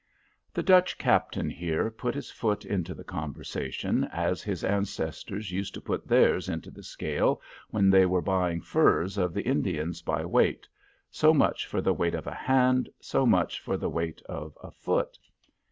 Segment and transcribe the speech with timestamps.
[0.51, 5.79] The Dutch captain here put his foot into the conversation, as his ancestors used to
[5.79, 7.39] put theirs into the scale,
[7.69, 10.67] when they were buying furs of the Indians by weight,
[11.11, 14.71] so much for the weight of a hand, so much for the weight of a
[14.71, 15.19] foot.